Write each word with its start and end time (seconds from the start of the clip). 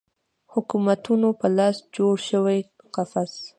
حکومتونو 0.53 1.27
په 1.39 1.47
لاس 1.57 1.77
جوړ 1.95 2.13
شوی 2.29 2.59
قفس 2.93 3.33